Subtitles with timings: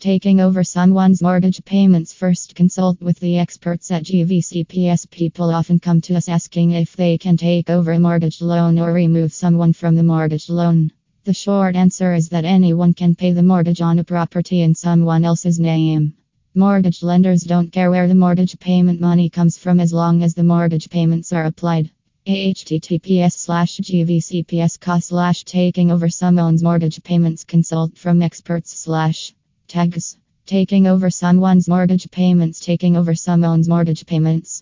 [0.00, 5.10] Taking over someone's mortgage payments first consult with the experts at GVCPS.
[5.10, 8.94] People often come to us asking if they can take over a mortgage loan or
[8.94, 10.90] remove someone from the mortgage loan.
[11.24, 15.22] The short answer is that anyone can pay the mortgage on a property in someone
[15.22, 16.14] else's name.
[16.54, 20.42] Mortgage lenders don't care where the mortgage payment money comes from as long as the
[20.42, 21.90] mortgage payments are applied.
[22.26, 29.34] https slash gvcps cost slash taking over someone's mortgage payments consult from experts slash
[29.70, 30.16] Tags.
[30.46, 32.58] Taking over someone's mortgage payments.
[32.58, 34.58] Taking over someone's mortgage payments.